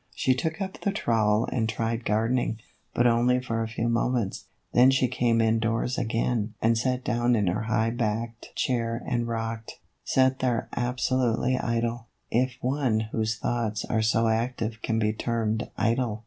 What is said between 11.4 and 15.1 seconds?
idle, if one whose thoughts are so active can